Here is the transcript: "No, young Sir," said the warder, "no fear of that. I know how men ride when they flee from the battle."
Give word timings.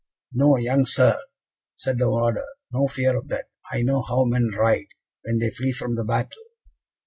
"No, 0.33 0.57
young 0.57 0.87
Sir," 0.87 1.15
said 1.75 1.99
the 1.99 2.09
warder, 2.09 2.41
"no 2.73 2.87
fear 2.87 3.15
of 3.15 3.27
that. 3.27 3.45
I 3.71 3.83
know 3.83 4.01
how 4.01 4.25
men 4.25 4.47
ride 4.57 4.87
when 5.21 5.37
they 5.37 5.51
flee 5.51 5.73
from 5.73 5.93
the 5.93 6.03
battle." 6.03 6.41